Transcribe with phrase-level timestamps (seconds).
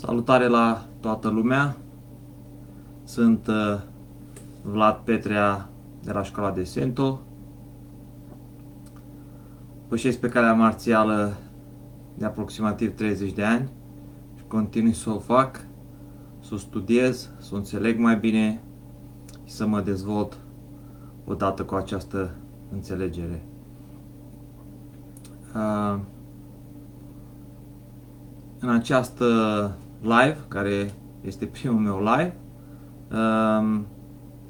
[0.00, 1.76] Salutare la toată lumea!
[3.04, 3.80] Sunt uh,
[4.62, 5.68] Vlad Petrea
[6.02, 7.20] de la școala de Sento.
[9.88, 11.36] Pășesc pe calea marțială
[12.18, 13.68] de aproximativ 30 de ani
[14.36, 15.66] și continui să o fac,
[16.40, 18.62] să o studiez, să o înțeleg mai bine
[19.44, 20.38] și să mă dezvolt
[21.24, 22.34] odată cu această
[22.72, 23.42] înțelegere.
[25.54, 25.98] Uh,
[28.60, 29.26] în această
[30.00, 32.36] live, care este primul meu live,
[33.12, 33.86] um,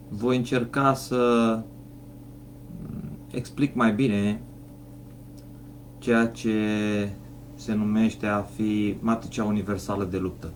[0.09, 1.63] voi încerca să
[3.31, 4.43] explic mai bine
[5.99, 6.59] ceea ce
[7.55, 10.53] se numește a fi matricea universală de luptă.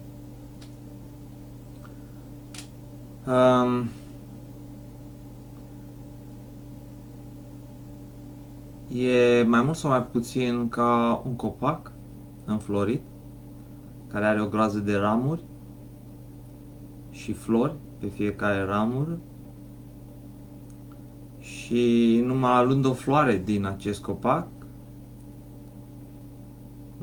[3.27, 3.89] Um,
[8.99, 11.93] e mai mult sau mai puțin ca un copac
[12.45, 13.01] înflorit
[14.15, 15.45] care are o groază de ramuri
[17.11, 19.19] și flori pe fiecare ramură
[21.39, 24.47] și numai alând o floare din acest copac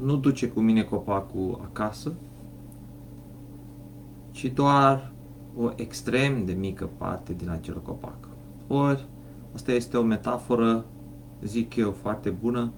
[0.02, 2.14] nu duce cu mine copacul acasă,
[4.32, 5.12] ci doar
[5.58, 8.28] o extrem de mică parte din acel copac.
[8.68, 9.08] Ori,
[9.54, 10.86] asta este o metaforă,
[11.44, 12.72] zic eu, foarte bună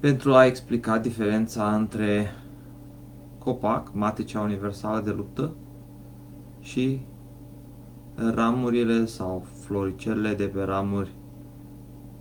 [0.00, 2.28] pentru a explica diferența între
[3.44, 5.54] copac, matricea universală de luptă
[6.60, 7.00] și
[8.14, 11.14] ramurile sau floricelele de pe ramuri,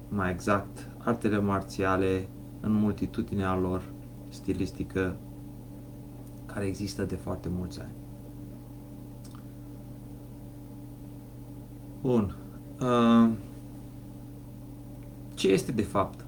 [0.10, 3.82] mai exact, artele marțiale în multitudinea lor
[4.30, 5.16] stilistică
[6.46, 7.94] care există de foarte mulți ani.
[12.02, 12.36] Bun.
[12.82, 13.30] Uh,
[15.34, 16.26] ce este de fapt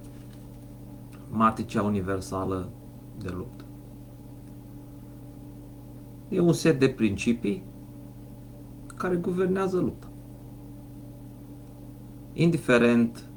[1.30, 2.70] matricea universală
[3.20, 3.65] de luptă?
[6.36, 7.64] E un set de principii
[8.96, 10.08] care guvernează lupta.
[12.34, 13.30] Indiferent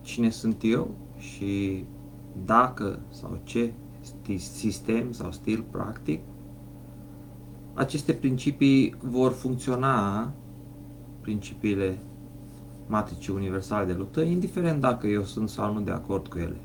[0.00, 1.84] cine sunt eu și
[2.44, 3.72] dacă sau ce
[4.36, 6.20] sistem sau stil practic,
[7.74, 10.32] aceste principii vor funcționa,
[11.20, 11.98] principiile
[12.86, 16.60] matricii universale de luptă, indiferent dacă eu sunt sau nu de acord cu ele.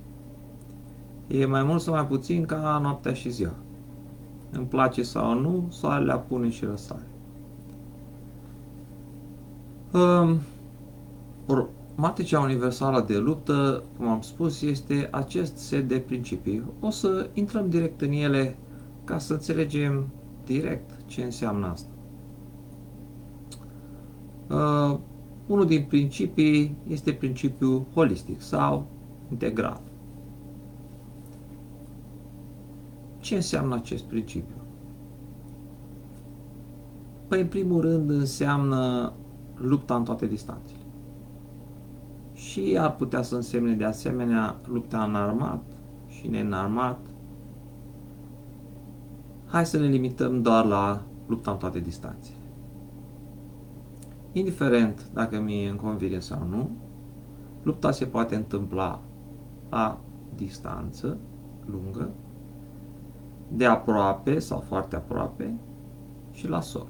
[1.28, 3.56] E mai mult sau mai puțin ca noaptea și ziua
[4.52, 7.08] îmi place sau nu, soarele apune și răsare.
[9.94, 10.40] Um,
[11.96, 16.64] matricea universală de luptă, cum am spus, este acest set de principii.
[16.80, 18.58] O să intrăm direct în ele
[19.04, 20.08] ca să înțelegem
[20.46, 21.90] direct ce înseamnă asta.
[24.50, 24.98] Uh,
[25.48, 28.88] unul din principii este principiul holistic sau
[29.32, 29.82] integral.
[33.30, 34.56] Ce înseamnă acest principiu?
[37.28, 39.14] Păi, în primul rând, înseamnă
[39.56, 40.80] lupta în toate distanțele.
[42.34, 45.64] Și ar putea să însemne de asemenea lupta în armat
[46.08, 47.00] și neînarmat.
[49.46, 52.38] Hai să ne limităm doar la lupta în toate distanțele.
[54.32, 56.70] Indiferent dacă mi-e convine sau nu,
[57.64, 59.02] lupta se poate întâmpla
[59.70, 60.00] la
[60.36, 61.18] distanță
[61.66, 62.10] lungă
[63.52, 65.60] de aproape sau foarte aproape
[66.32, 66.88] și la sol.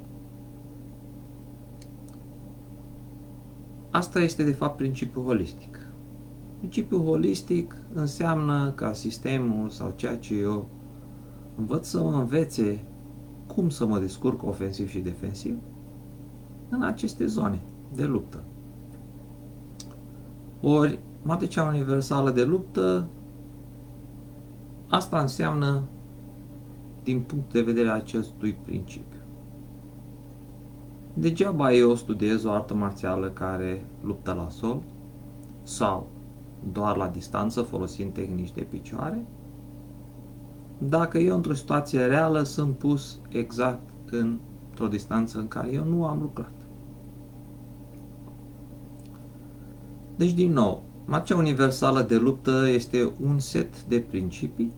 [3.89, 5.91] Asta este de fapt principiul holistic.
[6.57, 10.69] Principiul holistic înseamnă ca sistemul sau ceea ce eu
[11.55, 12.83] învăț să mă învețe
[13.47, 15.55] cum să mă descurc ofensiv și defensiv
[16.69, 17.61] în aceste zone
[17.95, 18.43] de luptă.
[20.61, 23.07] Ori, matricea universală de luptă,
[24.87, 25.83] asta înseamnă
[27.03, 29.19] din punct de vedere acestui principiu.
[31.13, 34.81] Degeaba eu studiez o artă marțială care luptă la sol
[35.63, 36.07] sau
[36.71, 39.25] doar la distanță folosind tehnici de picioare,
[40.77, 46.19] dacă eu într-o situație reală sunt pus exact într-o distanță în care eu nu am
[46.21, 46.51] lucrat.
[50.15, 54.71] Deci, din nou, marcea universală de luptă este un set de principii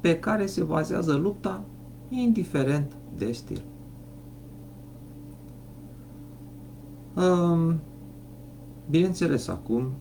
[0.00, 1.64] pe care se bazează lupta,
[2.08, 3.62] indiferent de stil.
[7.14, 7.80] Um,
[8.90, 9.92] bineînțeles, acum,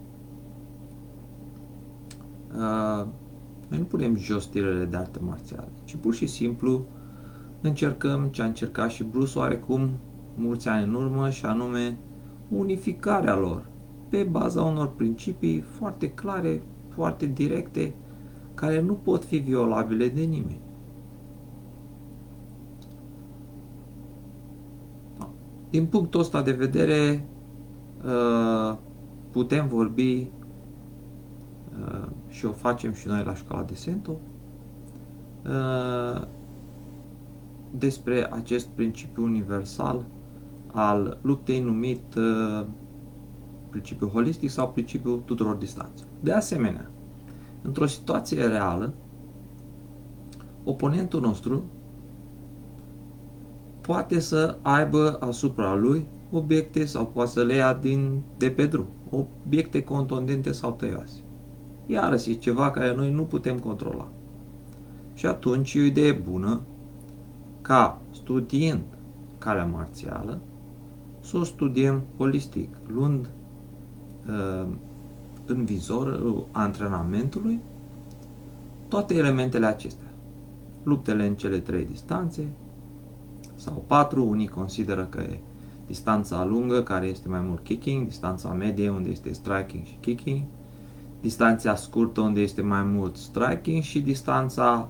[2.56, 3.06] uh,
[3.68, 6.86] noi nu punem jos stilele de artă marțială, ci pur și simplu
[7.62, 9.90] încercăm ce a încercat și Bruce oarecum
[10.36, 11.98] mulți ani în urmă, și anume
[12.50, 13.66] unificarea lor
[14.10, 17.94] pe baza unor principii foarte clare, foarte directe,
[18.56, 20.60] care nu pot fi violabile de nimeni.
[25.70, 27.26] Din punctul ăsta de vedere,
[28.06, 28.78] uh,
[29.32, 30.32] putem vorbi
[31.80, 34.12] uh, și o facem și noi la școala de Sento
[35.46, 36.28] uh,
[37.72, 40.06] despre acest principiu universal
[40.72, 42.04] al luptei numit
[43.70, 46.12] principiu holistic sau principiul tuturor distanțelor.
[46.20, 46.90] De asemenea,
[47.66, 48.94] într-o situație reală,
[50.64, 51.64] oponentul nostru
[53.82, 58.88] poate să aibă asupra lui obiecte sau poate să le ia din, de pe drum,
[59.10, 61.20] obiecte contundente sau tăioase.
[61.86, 64.08] Iarăși, e ceva care noi nu putem controla.
[65.14, 66.62] Și atunci e o idee bună
[67.62, 68.84] ca studiind
[69.38, 70.42] calea marțială
[71.20, 73.30] să o studiem holistic, luând
[74.28, 74.68] uh,
[75.50, 76.22] în vizor
[76.52, 77.60] antrenamentului
[78.88, 80.08] toate elementele acestea.
[80.84, 82.48] Luptele în cele trei distanțe
[83.56, 85.40] sau patru, unii consideră că e
[85.88, 90.42] distanța lungă, care este mai mult kicking, distanța medie, unde este striking și kicking,
[91.22, 94.90] distanța scurtă, unde este mai mult striking și distanța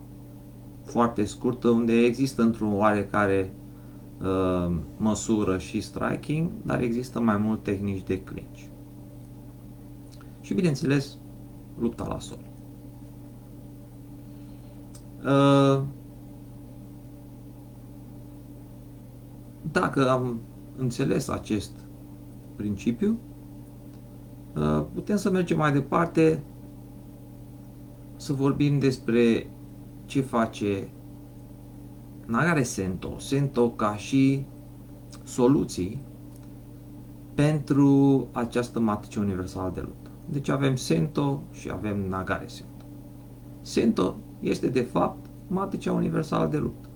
[0.84, 3.54] foarte scurtă, unde există într-o oarecare
[4.22, 8.60] uh, măsură și striking, dar există mai mult tehnici de clinch.
[10.46, 11.18] Și bineînțeles,
[11.80, 12.38] lupta la sol.
[15.26, 15.84] Uh,
[19.72, 20.40] dacă am
[20.78, 21.72] înțeles acest
[22.56, 23.18] principiu,
[24.56, 26.44] uh, putem să mergem mai departe
[28.16, 29.50] să vorbim despre
[30.06, 30.90] ce face
[32.26, 34.46] Nagare Sento, Sento ca și
[35.24, 36.02] soluții
[37.34, 40.05] pentru această matrice universală de luptă.
[40.26, 42.86] Deci avem Sento și avem Nagare Sento.
[43.62, 46.90] Sento este de fapt matricea universală de luptă.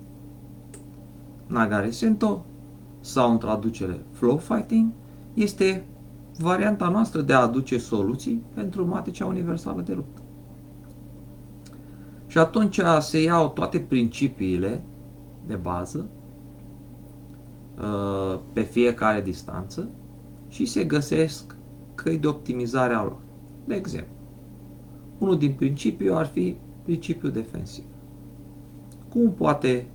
[1.48, 2.46] Nagare Sento
[3.00, 4.92] sau în traducere flow fighting
[5.34, 5.86] este
[6.38, 10.22] varianta noastră de a aduce soluții pentru matricea universală de luptă.
[12.28, 14.84] Și atunci se iau toate principiile
[15.48, 16.10] de bază
[17.80, 19.90] uh, pe fiecare distanță
[20.48, 21.56] și se găsesc
[22.04, 23.20] căi de optimizare a lor.
[23.66, 24.14] De exemplu,
[25.18, 27.84] unul din principii ar fi principiul defensiv.
[29.10, 29.88] Cum poate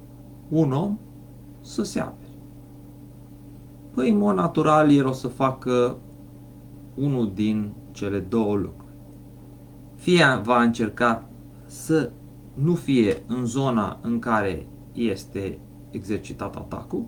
[0.48, 0.98] un om
[1.60, 2.28] să se apere?
[3.94, 5.96] Păi, în mod natural, el o să facă
[6.94, 8.92] unul din cele două lucruri.
[9.94, 11.28] Fie va încerca
[11.66, 12.10] să
[12.54, 15.58] nu fie în zona în care este
[15.90, 17.04] exercitat atacul,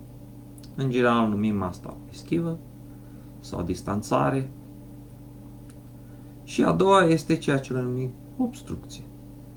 [0.75, 2.59] în general numim asta eschivă
[3.39, 4.51] sau distanțare,
[6.47, 9.03] și a doua este ceea ce le numim obstrucție.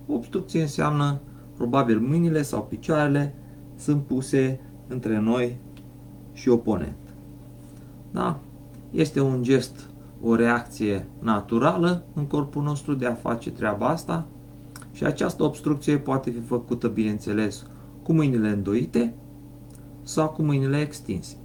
[0.07, 1.21] Obstrucție înseamnă
[1.57, 3.35] probabil mâinile sau picioarele
[3.77, 5.59] sunt puse între noi
[6.33, 6.97] și oponent.
[8.11, 8.41] Da?
[8.91, 9.91] Este un gest,
[10.23, 14.27] o reacție naturală în corpul nostru de a face treaba asta
[14.93, 17.67] și această obstrucție poate fi făcută, bineînțeles,
[18.03, 19.15] cu mâinile îndoite
[20.03, 21.37] sau cu mâinile extinse.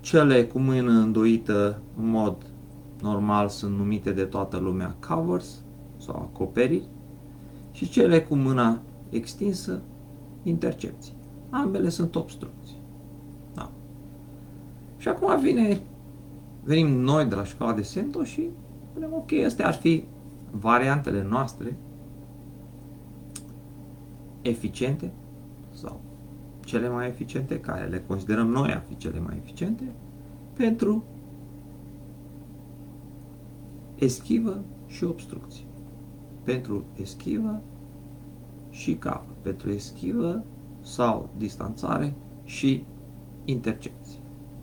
[0.00, 2.51] Cele cu mână îndoită în mod
[3.02, 5.62] normal sunt numite de toată lumea covers
[5.96, 6.88] sau acoperiri
[7.70, 9.82] și cele cu mâna extinsă
[10.42, 11.14] intercepții.
[11.50, 12.76] Ambele sunt obstrucții.
[13.54, 13.70] Da.
[14.96, 15.80] Și acum vine,
[16.64, 18.50] venim noi de la școala de Sento și
[18.90, 20.04] spunem, ok, astea ar fi
[20.50, 21.76] variantele noastre
[24.42, 25.12] eficiente
[25.72, 26.00] sau
[26.64, 29.84] cele mai eficiente, care le considerăm noi a fi cele mai eficiente,
[30.52, 31.04] pentru
[34.04, 35.64] eschivă și obstrucție.
[36.42, 37.62] Pentru eschivă
[38.70, 39.34] și capă.
[39.42, 40.44] Pentru eschivă
[40.80, 42.84] sau distanțare și
[43.44, 44.18] intercepție.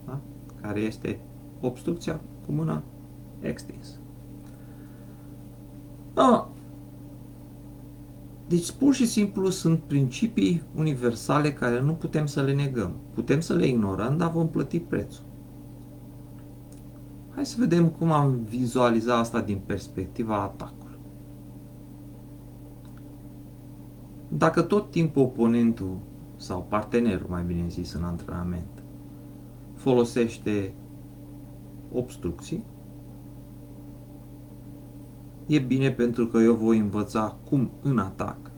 [0.05, 0.19] Da?
[0.61, 1.19] Care este
[1.61, 2.83] obstrucția cu mâna
[3.39, 3.99] extinsă.
[6.13, 6.51] Da.
[8.47, 12.95] Deci, pur și simplu, sunt principii universale care nu putem să le negăm.
[13.13, 15.28] Putem să le ignorăm, dar vom plăti prețul.
[17.39, 20.99] Hai să vedem cum am vizualizat asta din perspectiva atacului.
[24.27, 25.97] Dacă tot timpul oponentul
[26.35, 28.83] sau partenerul, mai bine zis, în antrenament,
[29.73, 30.73] folosește
[31.91, 32.65] obstrucții,
[35.47, 38.51] e bine pentru că eu voi învăța cum în atac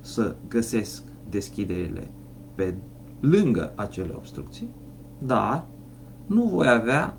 [0.00, 2.10] să găsesc deschiderile
[2.54, 2.74] pe
[3.20, 4.68] lângă acele obstrucții,
[5.18, 5.66] dar
[6.26, 7.18] nu voi avea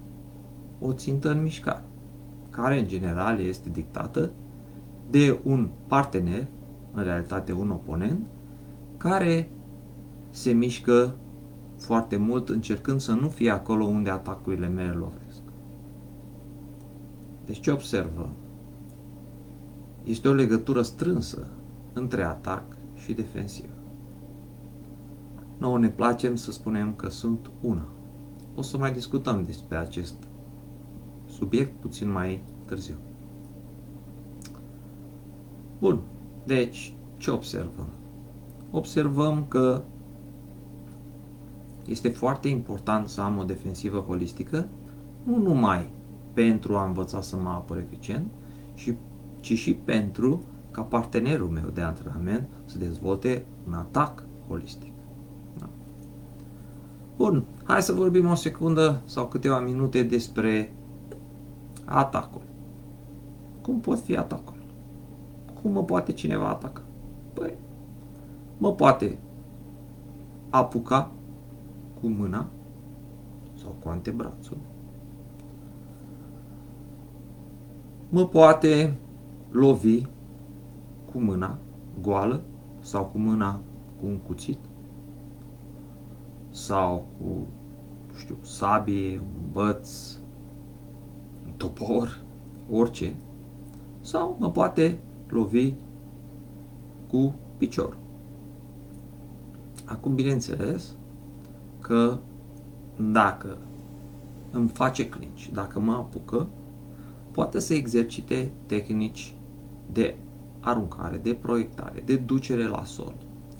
[0.79, 1.83] o țintă în mișcare,
[2.49, 4.31] care în general este dictată
[5.09, 6.47] de un partener,
[6.93, 8.27] în realitate un oponent,
[8.97, 9.49] care
[10.29, 11.15] se mișcă
[11.77, 15.41] foarte mult încercând să nu fie acolo unde atacurile mele lovesc.
[17.45, 18.29] Deci ce observă?
[20.03, 21.47] Este o legătură strânsă
[21.93, 22.63] între atac
[22.95, 23.73] și defensivă.
[25.57, 27.87] Noi ne placem să spunem că sunt una.
[28.55, 30.26] O să mai discutăm despre acest
[31.37, 32.95] subiect puțin mai târziu.
[35.79, 36.01] Bun,
[36.45, 37.89] deci ce observăm?
[38.71, 39.83] Observăm că
[41.85, 44.67] este foarte important să am o defensivă holistică,
[45.23, 45.89] nu numai
[46.33, 48.31] pentru a învăța să mă apăr eficient,
[49.39, 54.91] ci și pentru ca partenerul meu de antrenament să dezvolte un atac holistic.
[55.57, 55.69] Da.
[57.17, 60.76] Bun, hai să vorbim o secundă sau câteva minute despre
[61.87, 62.41] atacul.
[63.61, 64.57] Cum pot fi atacul?
[65.61, 66.81] Cum mă poate cineva ataca?
[67.33, 67.53] Păi,
[68.57, 69.17] mă poate
[70.49, 71.11] apuca
[72.01, 72.47] cu mâna
[73.53, 74.57] sau cu antebrațul.
[78.09, 78.97] Mă poate
[79.51, 80.05] lovi
[81.11, 81.57] cu mâna
[82.01, 82.41] goală
[82.79, 83.59] sau cu mâna
[83.99, 84.59] cu un cuțit
[86.49, 87.47] sau cu,
[88.17, 90.26] știu, sabie, un băț, un
[91.57, 92.21] topor,
[92.69, 93.15] orice.
[94.01, 95.73] Sau mă poate lovi
[97.07, 97.97] cu picior.
[99.85, 100.95] Acum, bineînțeles
[101.79, 102.17] că
[103.11, 103.57] dacă
[104.51, 106.47] îmi face clinch, dacă mă apucă,
[107.31, 109.35] poate să exercite tehnici
[109.91, 110.15] de
[110.59, 113.15] aruncare, de proiectare, de ducere la sol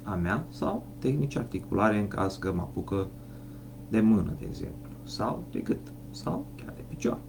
[0.08, 3.08] a mea sau tehnici articulare în caz că mă apucă
[3.90, 7.22] de mână, de exemplu, sau de gât, sau chiar de picioare.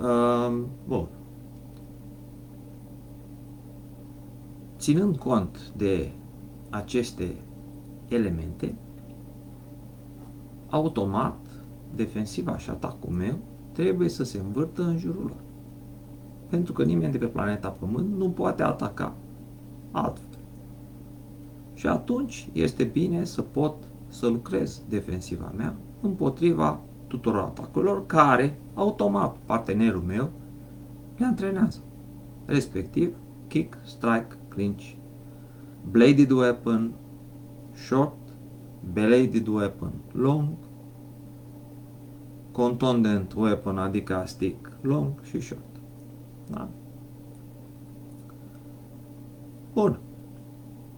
[0.00, 1.08] Uh, bun.
[4.78, 6.12] Ținând cont de
[6.70, 7.36] aceste
[8.08, 8.74] elemente,
[10.68, 11.36] automat,
[11.94, 13.38] defensiva și atacul meu
[13.72, 15.42] trebuie să se învârtă în jurul lor
[16.52, 19.14] pentru că nimeni de pe planeta Pământ nu poate ataca
[19.90, 20.38] altfel.
[21.74, 23.74] Și atunci este bine să pot
[24.08, 30.30] să lucrez defensiva mea împotriva tuturor atacurilor care, automat, partenerul meu
[31.16, 31.78] le antrenează.
[32.44, 34.94] Respectiv, kick, strike, clinch,
[35.90, 36.92] bladed weapon,
[37.86, 38.16] short,
[38.92, 40.48] bladed weapon, long,
[42.52, 45.80] contundent weapon, adică stick, long și short.
[46.50, 46.68] Da?
[49.72, 49.98] Bun.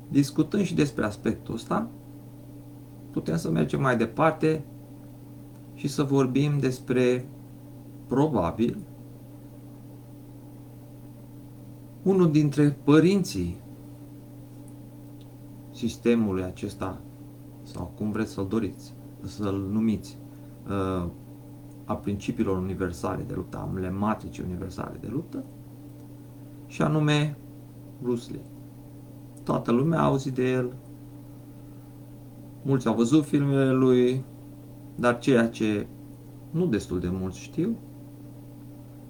[0.08, 1.88] Discutând și despre aspectul ăsta,
[3.10, 4.64] putem să mergem mai departe
[5.74, 7.26] și să vorbim despre,
[8.06, 8.78] probabil,
[12.02, 13.60] unul dintre părinții
[15.70, 17.00] sistemului acesta,
[17.62, 20.18] sau cum vreți să-l doriți, să-l numiți,
[20.68, 21.10] uh,
[21.84, 25.44] a principiilor universale de luptă, a lematice universale de luptă,
[26.66, 27.38] și anume
[28.02, 28.44] Bruce Lee.
[29.42, 30.76] Toată lumea a auzit de el,
[32.62, 34.24] mulți au văzut filmele lui,
[34.94, 35.86] dar ceea ce
[36.50, 37.76] nu destul de mulți știu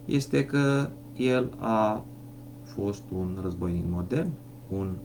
[0.05, 2.05] este că el a
[2.65, 4.31] fost un războinic modern,
[4.69, 4.97] un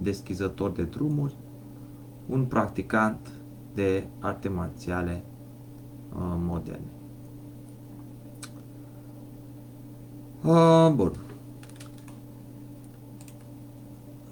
[0.00, 1.36] deschizător de drumuri,
[2.26, 3.30] un practicant
[3.74, 5.24] de arte marțiale
[6.12, 6.90] uh, moderne.
[10.44, 11.12] Uh, bun.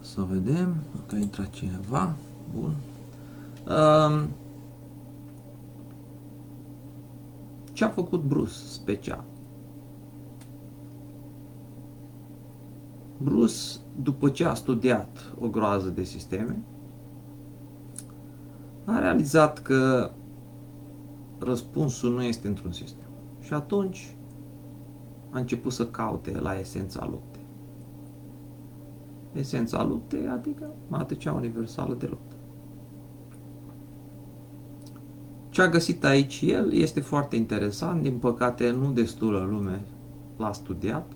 [0.01, 2.17] Să vedem dacă a intrat cineva.
[2.55, 2.75] Bun.
[3.67, 4.25] Uh,
[7.73, 9.25] ce a făcut Bruce special?
[13.19, 13.55] Bruce,
[14.03, 16.63] după ce a studiat o groază de sisteme,
[18.85, 20.11] a realizat că
[21.39, 23.09] răspunsul nu este într-un sistem.
[23.41, 24.17] Și atunci
[25.31, 27.47] a început să caute la esența luptei.
[29.33, 32.37] Esența luptei, adică matricea universală de luptă.
[35.49, 39.85] Ce a găsit aici el este foarte interesant, din păcate nu destulă lume
[40.37, 41.16] l-a studiat.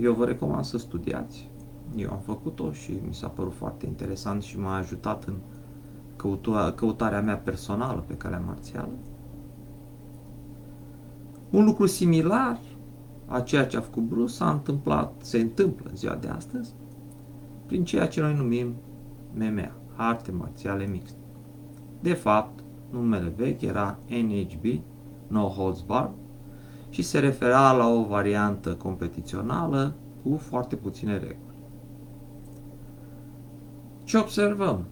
[0.00, 1.50] Eu vă recomand să studiați.
[1.96, 5.34] Eu am făcut-o și mi s-a părut foarte interesant și m-a ajutat în
[6.74, 8.92] căutarea mea personală pe calea marțială.
[11.50, 12.60] Un lucru similar
[13.26, 16.74] a ceea ce a făcut Bruce s-a întâmplat, se întâmplă în ziua de astăzi
[17.66, 18.74] prin ceea ce noi numim
[19.34, 21.18] MMA, arte marțiale mixte.
[22.00, 24.82] De fapt, numele vechi era NHB,
[25.26, 26.10] No Holds Bar,
[26.88, 31.54] și se refera la o variantă competițională cu foarte puține reguli.
[34.04, 34.86] Ce observăm?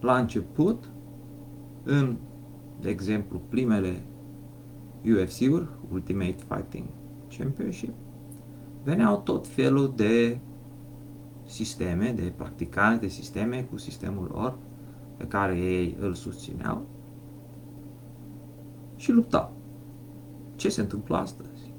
[0.00, 0.90] La început,
[1.82, 2.16] în,
[2.80, 4.02] de exemplu, primele
[5.04, 6.86] UFC-uri, Ultimate Fighting
[7.38, 7.94] Championship,
[8.82, 10.40] veneau tot felul de
[11.44, 14.58] sisteme, de practicanți de sisteme cu sistemul lor
[15.16, 16.86] pe care ei îl susțineau
[18.96, 19.59] și luptau.
[20.60, 21.72] Ce se întâmplă astăzi?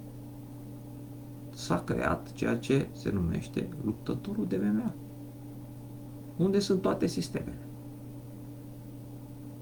[1.50, 4.94] S-a creat ceea ce se numește luptătorul de MMA.
[6.38, 7.68] Unde sunt toate sistemele?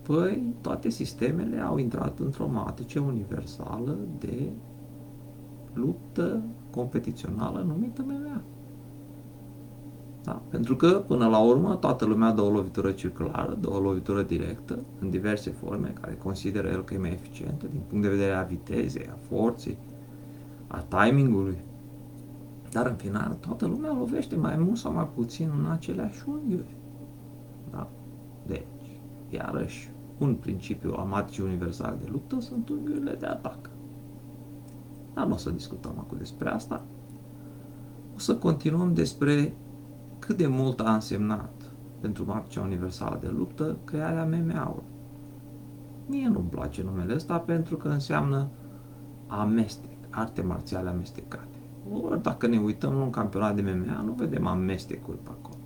[0.01, 4.49] Păi, toate sistemele au intrat într-o matrice universală de
[5.73, 8.41] luptă competițională numită MMA.
[10.23, 10.41] Da?
[10.49, 14.79] Pentru că, până la urmă, toată lumea dă o lovitură circulară, dă o lovitură directă,
[14.99, 18.43] în diverse forme, care consideră el că e mai eficientă din punct de vedere a
[18.43, 19.77] vitezei, a forței,
[20.67, 21.57] a timingului.
[22.71, 26.75] Dar, în final, toată lumea lovește mai mult sau mai puțin în aceleași unghiuri.
[27.71, 27.89] Da?
[28.45, 28.99] Deci,
[29.29, 33.69] iarăși, un principiu al matricii universale de luptă sunt unghiurile de atac.
[35.13, 36.85] Dar nu o să discutăm acum despre asta.
[38.15, 39.53] O să continuăm despre
[40.29, 44.83] cât de mult a însemnat pentru matricea universală de luptă crearea MMA-ului.
[46.07, 48.48] Mie nu-mi place numele ăsta pentru că înseamnă
[49.27, 51.57] amestec, arte marțiale amestecate.
[51.91, 55.57] Ori dacă ne uităm la un campionat de MMA, nu vedem amestecuri pe acolo.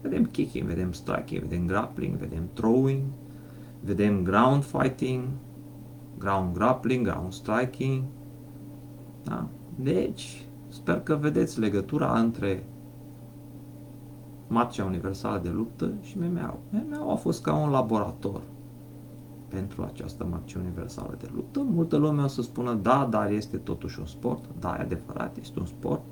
[0.00, 3.02] Vedem kicking, vedem striking, vedem grappling, vedem throwing,
[3.80, 5.24] vedem ground fighting,
[6.18, 8.02] ground grappling, ground striking.
[9.22, 9.48] Da?
[9.74, 12.64] Deci, sper că vedeți legătura între
[14.48, 16.58] Marcea Universală de Luptă și MMA-ul.
[16.70, 18.40] MMA-ul a fost ca un laborator
[19.48, 21.60] pentru această marcie universală de luptă.
[21.62, 24.44] Multă lume o să spună, da, dar este totuși un sport.
[24.60, 26.02] Da, e adevărat, este un sport.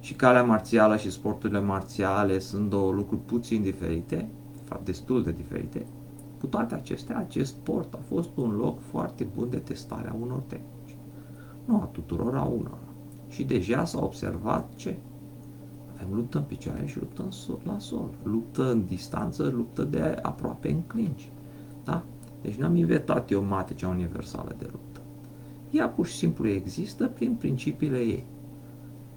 [0.00, 4.16] Și calea marțială și sporturile marțiale sunt două lucruri puțin diferite,
[4.52, 5.86] de fapt destul de diferite.
[6.40, 10.42] Cu toate acestea, acest sport a fost un loc foarte bun de testare a unor
[10.46, 10.96] tehnici.
[11.64, 12.78] Nu a tuturor, a unor.
[13.28, 14.98] Și deja s-a observat ce?
[15.96, 18.10] Avem luptă în picioare și luptă în sol, la sol.
[18.22, 21.30] Luptă în distanță, luptă de aproape în clinci.
[21.84, 22.04] Da?
[22.42, 25.00] Deci n-am inventat eu matricea universală de luptă.
[25.70, 28.26] Ea pur și simplu există prin principiile ei.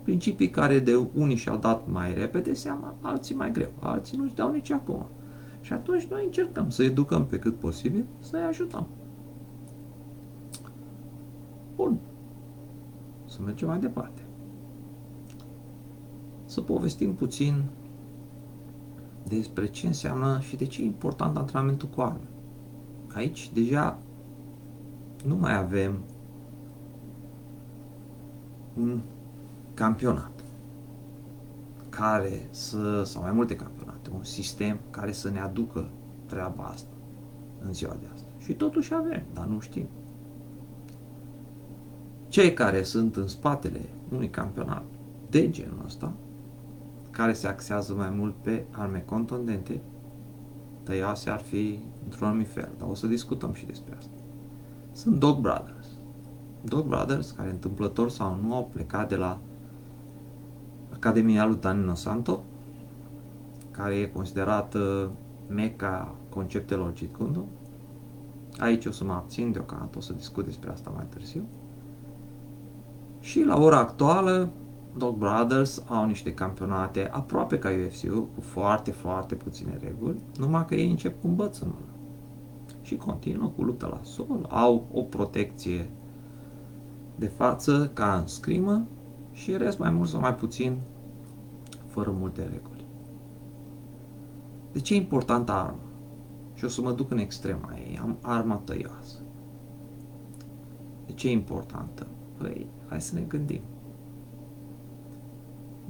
[0.03, 4.51] Principii care de unii și-au dat mai repede seama, alții mai greu, alții nu-și dau
[4.51, 5.05] nici acum.
[5.61, 8.87] Și atunci noi încercăm să educăm pe cât posibil, să-i ajutăm.
[11.75, 11.99] Bun.
[13.25, 14.21] Să mergem mai departe.
[16.49, 17.63] Să povestim puțin
[19.27, 22.27] despre ce înseamnă și de ce e important antrenamentul cu arme.
[23.13, 23.99] Aici deja
[25.25, 25.97] nu mai avem
[28.77, 28.99] un
[29.73, 30.43] campionat
[31.89, 35.89] care să, sau mai multe campionate, un sistem care să ne aducă
[36.25, 36.93] treaba asta
[37.65, 38.45] în ziua de astăzi.
[38.45, 39.87] Și totuși avem, dar nu știm.
[42.27, 44.83] Cei care sunt în spatele unui campionat
[45.29, 46.13] de genul ăsta,
[47.19, 49.81] care se axează mai mult pe arme contundente,
[50.83, 54.13] tăioase ar fi într-un anumit fel, dar o să discutăm și despre asta.
[54.91, 55.87] Sunt Dog Brothers.
[56.61, 59.39] Dog Brothers, care întâmplător sau nu au plecat de la
[60.93, 62.43] Academia lui Danilo Santo,
[63.71, 65.11] care e considerată
[65.47, 67.43] meca conceptelor Jeet Kune
[68.57, 71.43] Aici o să mă abțin deocamdată, o să discut despre asta mai târziu.
[73.19, 74.49] Și la ora actuală,
[74.97, 80.75] Dog Brothers au niște campionate aproape ca ufc cu foarte, foarte puține reguli, numai că
[80.75, 81.93] ei încep cu un băț în mână.
[82.81, 85.89] Și continuă cu luptă la sol, au o protecție
[87.15, 88.87] de față ca în scrimă
[89.31, 90.79] și rest mai mult sau mai puțin
[91.85, 92.85] fără multe reguli.
[94.71, 95.79] De ce e importantă arma?
[96.53, 97.99] Și o să mă duc în extrema ei.
[98.01, 99.17] Am arma tăioasă.
[101.05, 102.07] De ce e importantă?
[102.37, 103.61] Păi, hai să ne gândim.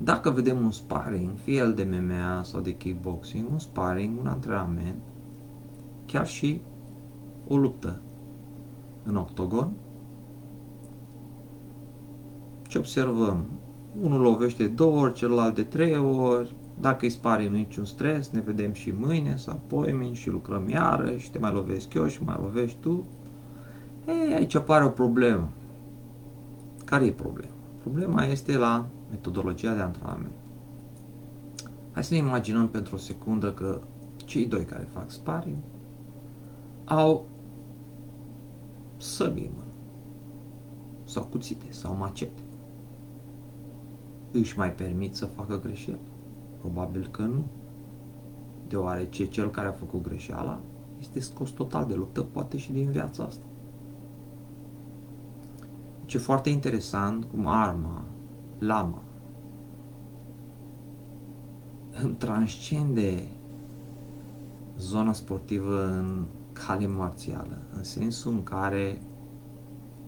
[0.04, 5.02] Dacă vedem un sparring, fie el de MMA sau de kickboxing, un sparring, un antrenament,
[6.06, 6.62] chiar și
[7.48, 8.02] o luptă
[9.04, 9.72] în octogon,
[12.68, 13.46] ce observăm?
[14.02, 18.40] Unul lovește de două ori, celălalt de trei ori, dacă îi spare niciun stres, ne
[18.40, 22.38] vedem și mâine sau poimini și lucrăm iară și te mai lovesc eu și mai
[22.42, 23.06] lovești tu.
[24.08, 25.50] Ei, aici apare o problemă.
[26.86, 27.54] Care e problema?
[27.80, 30.34] Problema este la metodologia de antrenament.
[31.92, 33.82] Hai să ne imaginăm pentru o secundă că
[34.16, 35.58] cei doi care fac sparring
[36.86, 37.26] au
[38.98, 39.72] săbii în mână,
[41.04, 42.42] sau cuțite, sau macete.
[44.32, 46.00] Își mai permit să facă greșeli?
[46.60, 47.46] Probabil că nu.
[48.68, 50.60] deoarece cel care a făcut greșeala
[51.00, 53.46] este scos total de luptă, poate și din viața asta.
[56.06, 58.04] Ce foarte interesant cum arma,
[58.60, 59.04] lama,
[62.18, 63.28] transcende
[64.78, 69.02] zona sportivă în cale marțială, în sensul în care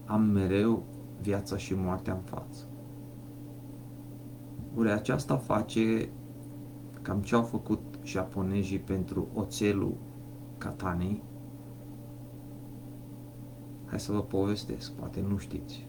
[0.04, 0.82] am mereu
[1.20, 2.66] viața și moartea în față.
[4.76, 6.08] Ori aceasta face
[7.02, 9.96] cam ce au făcut japonezii pentru oțelul
[10.58, 11.22] katanei.
[13.86, 15.86] Hai să vă povestesc, poate nu știți.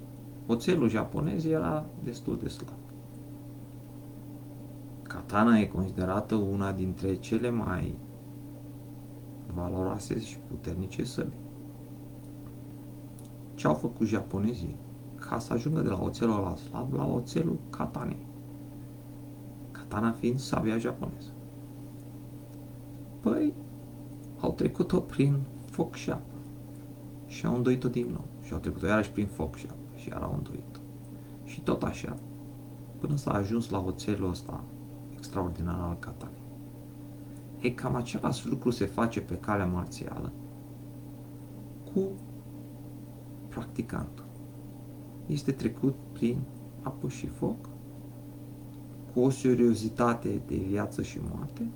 [0.53, 2.77] Oțelul japonez era destul de slab.
[5.01, 7.95] Katana e considerată una dintre cele mai
[9.53, 11.35] valoroase și puternice săbi.
[13.55, 14.75] Ce au făcut japonezii
[15.15, 18.25] ca să ajungă de la oțelul la slab la oțelul katanei?
[19.71, 21.31] Katana fiind sabia japoneză.
[23.19, 23.53] Păi,
[24.39, 26.37] au trecut-o prin foc și apă.
[27.25, 28.25] Și au îndoit-o din nou.
[28.41, 29.82] Și au trecut-o iarăși prin foc și apă.
[30.03, 30.79] Și iar au îndoit-o.
[31.43, 32.15] Și tot așa,
[32.99, 34.63] până s-a ajuns la oțelul ăsta
[35.15, 36.41] extraordinar al katanei.
[37.59, 40.31] E cam același lucru se face pe calea marțială
[41.93, 42.01] cu
[43.49, 44.25] practicantul.
[45.25, 46.37] Este trecut prin
[46.81, 47.69] apă și foc,
[49.13, 51.67] cu o seriozitate de viață și moarte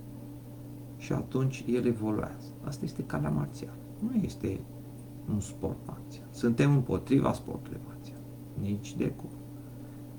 [0.97, 2.47] și atunci el evoluează.
[2.63, 3.77] Asta este calea marțială.
[3.99, 4.59] Nu este
[5.29, 6.27] un sport marțial.
[6.31, 7.96] Suntem împotriva sportului marțial.
[8.61, 9.29] Nici de cum.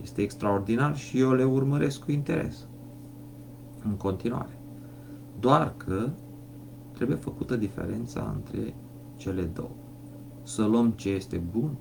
[0.03, 2.67] Este extraordinar și eu le urmăresc cu interes.
[3.85, 4.59] În continuare.
[5.41, 6.11] Doar că
[6.93, 8.75] trebuie făcută diferența între
[9.17, 9.77] cele două.
[10.43, 11.77] Să luăm ce este bun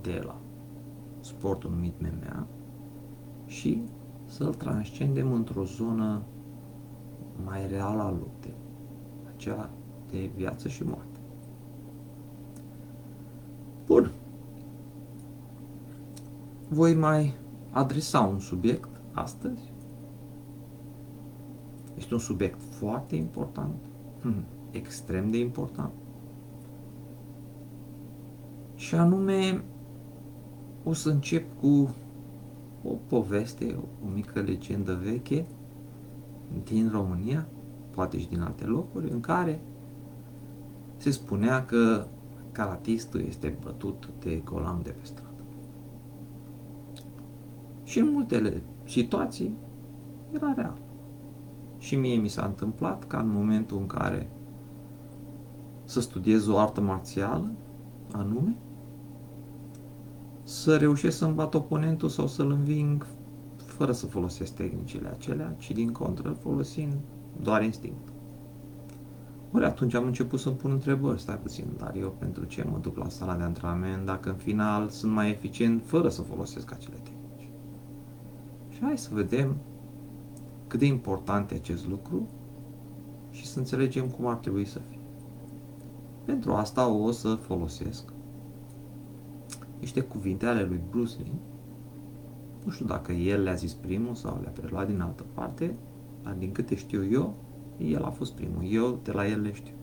[0.00, 0.40] de la
[1.20, 2.46] sportul numit MMA
[3.46, 3.82] și
[4.24, 6.22] să-l transcendem într-o zonă
[7.44, 8.54] mai reală a luptei,
[9.34, 9.70] aceea
[10.10, 11.20] de viață și moarte.
[13.86, 14.12] Bun.
[16.68, 17.34] Voi mai
[17.70, 19.72] adresa un subiect astăzi.
[21.96, 23.74] Este un subiect foarte important,
[24.20, 25.92] hmm, extrem de important.
[28.74, 29.64] Și anume,
[30.84, 31.94] o să încep cu
[32.82, 35.46] o poveste, o mică legendă veche
[36.64, 37.46] din România,
[37.90, 39.60] poate și din alte locuri, în care
[40.96, 42.06] se spunea că
[42.52, 45.25] caratistul este bătut de golam de pe stradă.
[47.86, 49.52] Și în multele situații
[50.32, 50.78] era real.
[51.78, 54.30] Și mie mi s-a întâmplat ca în momentul în care
[55.84, 57.50] să studiez o artă marțială,
[58.12, 58.56] anume,
[60.42, 63.06] să reușesc să-mi bat oponentul sau să-l înving
[63.56, 66.94] fără să folosesc tehnicile acelea, ci din contră folosind
[67.42, 68.08] doar instinct.
[69.52, 72.96] Ori atunci am început să-mi pun întrebări, stai puțin, dar eu pentru ce mă duc
[72.96, 77.15] la sala de antrenament dacă în final sunt mai eficient fără să folosesc acele tehnici?
[78.76, 79.56] Și hai să vedem
[80.66, 82.28] cât de important e acest lucru
[83.30, 84.98] și să înțelegem cum ar trebui să fie.
[86.24, 88.12] Pentru asta o să folosesc
[89.80, 91.40] niște cuvinte ale lui Bruce Lee.
[92.64, 95.74] Nu știu dacă el le-a zis primul sau le-a preluat din altă parte,
[96.22, 97.34] dar din câte știu eu,
[97.78, 98.62] el a fost primul.
[98.70, 99.74] Eu de la el le știu.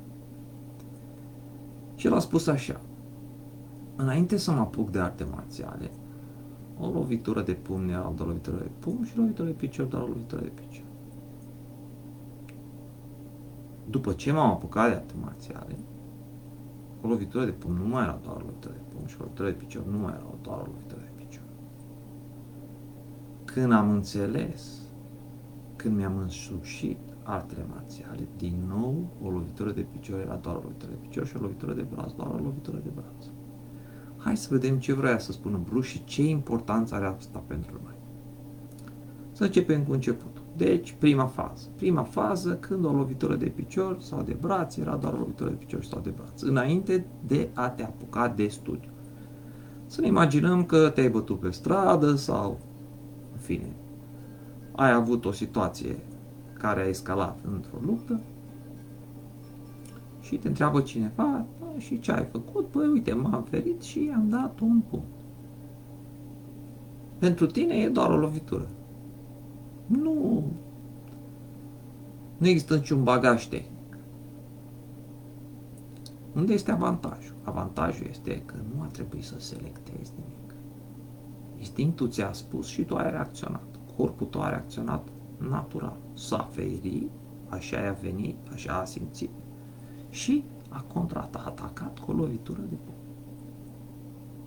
[1.96, 2.82] Și el a spus așa.
[3.96, 5.92] Înainte să mă apuc de arte marțiale,
[6.80, 10.08] o lovitură de pumn era o lovitură de pumn și lovitură de picior, doar o
[10.08, 10.86] lovitură de picior.
[13.90, 15.76] După ce m-am apucat de arte marțiale,
[17.02, 19.50] o lovitură de pumn nu mai era doar o lovitură de pumn și o lovitură
[19.50, 21.44] de picior nu mai era doar o lovitură de picior.
[23.46, 24.82] Când am înțeles,
[25.76, 30.92] când mi-am însușit artele marțiale, din nou o lovitură de picior era doar o lovitură
[30.92, 33.26] de picior și o lovitură de braț, doar o lovitură de braț.
[34.24, 37.94] Hai să vedem ce vrea să spună Bruce și ce importanță are asta pentru noi.
[39.32, 40.44] Să începem cu începutul.
[40.58, 41.68] Deci, prima fază.
[41.76, 45.56] Prima fază, când o lovitură de picior sau de braț, era doar o lovitură de
[45.56, 48.90] picior sau de braț, înainte de a te apuca de studiu.
[49.86, 52.60] Să ne imaginăm că te-ai bătut pe stradă sau,
[53.34, 53.74] în fine,
[54.76, 56.00] ai avut o situație
[56.54, 58.20] care a escalat într-o luptă
[60.20, 61.46] și te întreabă cineva,
[61.78, 62.68] și ce ai făcut?
[62.68, 65.06] Păi uite, m-am ferit și am dat un punct.
[67.20, 68.68] Pentru tine e doar o lovitură.
[69.86, 70.44] Nu,
[72.38, 73.98] nu există niciun bagaj tehnic.
[76.36, 77.36] Unde este avantajul?
[77.44, 80.56] Avantajul este că nu a trebuit să selectezi nimic.
[81.58, 83.80] Instinctul ți-a spus și tu ai reacționat.
[83.98, 85.08] Corpul tău a reacționat
[85.38, 85.98] natural.
[86.14, 87.10] S-a ferit,
[87.50, 89.30] așa a venit, așa a simțit
[90.10, 92.98] și a contraatacat cu o lovitură de pumn.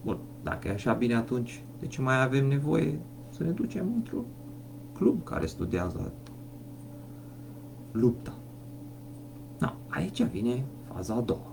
[0.04, 4.24] Bun, dacă e așa bine atunci, de ce mai avem nevoie să ne ducem într-un
[4.92, 6.12] club care studiază
[7.92, 8.34] lupta?
[9.58, 11.52] No, aici vine faza a doua.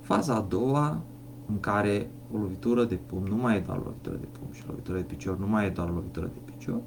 [0.00, 1.02] Faza a doua
[1.46, 4.96] în care o lovitură de pumn nu mai e doar lovitură de pumn și lovitură
[4.96, 6.80] de picior nu mai e doar lovitură de picior,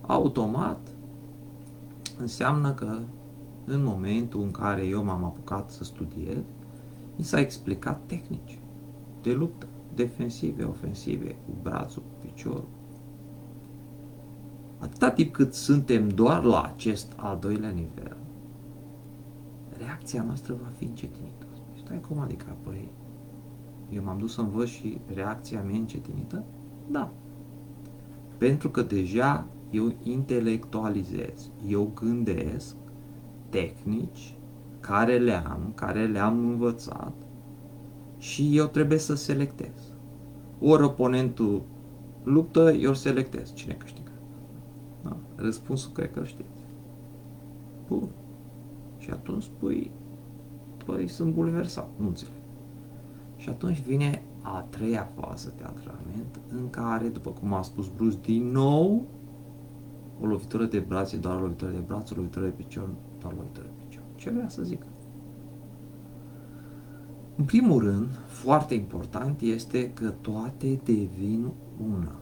[0.00, 0.88] automat
[2.18, 2.98] înseamnă că
[3.64, 6.44] în momentul în care eu m-am apucat să studiez,
[7.16, 8.58] mi s-a explicat tehnici
[9.22, 12.68] de luptă, defensive, ofensive, cu brațul, cu piciorul.
[14.78, 18.16] Atâta timp cât suntem doar la acest al doilea nivel,
[19.78, 21.46] reacția noastră va fi încetinită.
[21.84, 22.90] Stai cum adică, păi,
[23.90, 26.44] eu m-am dus să învăț și reacția mea încetinită?
[26.86, 27.12] Da.
[28.38, 32.76] Pentru că deja eu intelectualizez, eu gândesc
[33.50, 34.34] tehnici
[34.80, 37.12] care le am, care le-am învățat
[38.18, 39.92] și eu trebuie să selectez.
[40.60, 41.62] Ori oponentul
[42.22, 44.10] luptă, eu selectez cine câștigă.
[45.02, 45.16] Da?
[45.34, 46.64] Răspunsul cred că știți.
[47.88, 48.08] Bun.
[48.98, 49.90] Și atunci spui,
[50.84, 52.34] păi sunt bulversat, nu înțeleg.
[53.36, 58.18] Și atunci vine a treia fază de antrenament în care, după cum a spus Bruce,
[58.22, 59.06] din nou
[60.20, 62.88] o lovitură de braț e doar o lovitură de braț, o lovitură de picior,
[63.20, 64.04] doar o lovitură de picior.
[64.14, 64.82] Ce vrea să zic?
[67.36, 71.52] În primul rând, foarte important este că toate devin
[71.92, 72.18] una.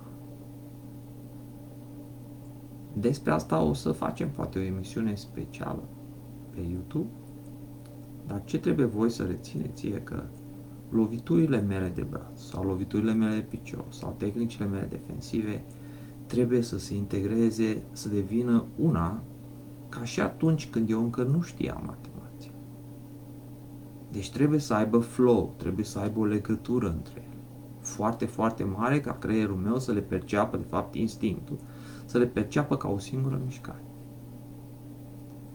[2.92, 5.82] Despre asta o să facem poate o emisiune specială
[6.50, 7.08] pe YouTube,
[8.26, 10.22] dar ce trebuie voi să rețineți e că
[10.90, 15.64] loviturile mele de braț sau loviturile mele de picior sau tehnicile mele defensive
[16.26, 19.22] trebuie să se integreze, să devină una,
[19.88, 22.52] ca și atunci când eu încă nu știam matemație.
[24.10, 27.42] Deci trebuie să aibă flow, trebuie să aibă o legătură între ele.
[27.80, 31.58] Foarte, foarte mare ca creierul meu să le perceapă, de fapt, instinctul,
[32.04, 33.82] să le perceapă ca o singură mișcare.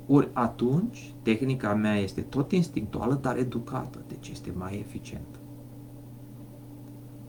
[0.08, 5.40] Ori atunci, tehnica mea este tot instinctuală, dar educată, deci este mai eficientă.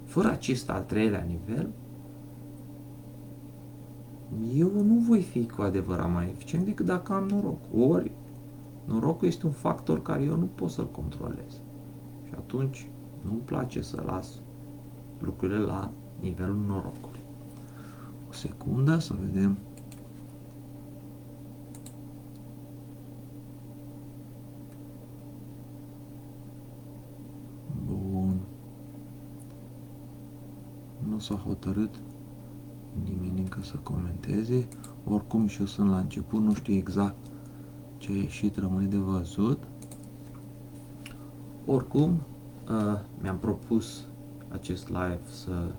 [0.05, 1.71] Fără acest al treilea nivel,
[4.55, 7.59] eu nu voi fi cu adevărat mai eficient decât dacă am noroc.
[7.77, 8.13] Ori,
[8.85, 11.61] norocul este un factor care eu nu pot să-l controlez.
[12.27, 12.89] Și atunci
[13.21, 14.41] nu-mi place să las
[15.19, 17.21] lucrurile la nivelul norocului.
[18.29, 19.59] O secundă să vedem
[27.87, 28.41] Bun.
[31.09, 32.24] Nu s-a hotărât nimeni
[33.45, 34.69] încă să comenteze.
[35.05, 37.27] Oricum și eu sunt la început, nu știu exact
[37.97, 39.63] ce a ieșit, rămâne de văzut.
[41.67, 44.07] Oricum, uh, mi-am propus
[44.49, 45.75] acest live să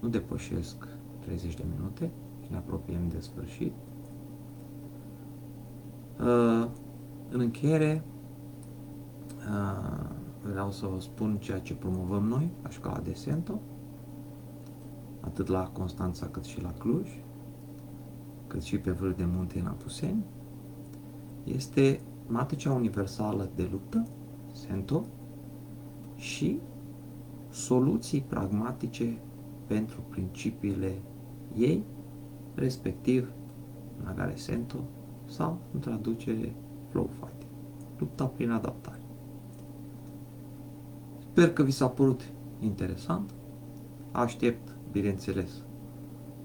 [0.00, 0.88] nu depășesc
[1.20, 2.10] 30 de minute
[2.42, 3.72] și ne apropiem de sfârșit.
[6.20, 6.66] Uh,
[7.28, 8.04] în încheiere,
[9.36, 10.10] uh,
[10.50, 13.60] vreau să vă spun ceea ce promovăm noi la școala de Sento
[15.24, 17.08] atât la Constanța cât și la Cluj,
[18.46, 20.24] cât și pe vârf de munte în Apuseni,
[21.44, 24.06] este matricea universală de luptă,
[24.52, 25.04] SENTO,
[26.16, 26.60] și
[27.48, 29.18] soluții pragmatice
[29.66, 31.00] pentru principiile
[31.56, 31.84] ei,
[32.54, 33.32] respectiv
[34.04, 34.76] Nagare Sento
[35.24, 36.54] sau, în traducere,
[36.88, 37.50] Flow Fighting,
[37.98, 39.00] lupta prin adaptare.
[41.30, 43.34] Sper că vi s-a părut interesant.
[44.10, 45.50] Aștept bineînțeles,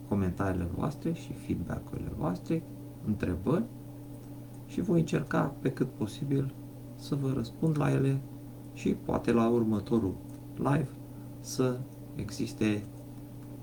[0.08, 2.64] comentariile voastre și feedback-urile voastre,
[3.06, 3.64] întrebări
[4.66, 6.54] și voi încerca pe cât posibil
[6.96, 8.20] să vă răspund la ele
[8.74, 10.16] și poate la următorul
[10.56, 10.90] live
[11.40, 11.80] să
[12.16, 12.84] existe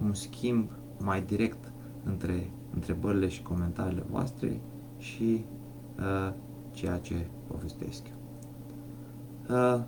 [0.03, 1.73] un schimb mai direct
[2.05, 4.61] între întrebările și comentariile voastre
[4.99, 5.45] și
[5.99, 6.33] uh,
[6.71, 8.17] ceea ce povestesc eu.
[9.57, 9.83] Uh,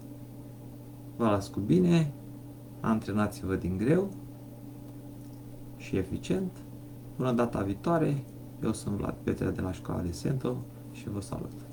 [1.17, 2.13] vă las cu bine,
[2.81, 4.11] antrenați-vă din greu
[5.87, 6.53] și eficient.
[7.17, 8.25] Până data viitoare,
[8.63, 10.57] eu sunt Vlad Petre de la Școala de Sento
[10.93, 11.66] și vă salut!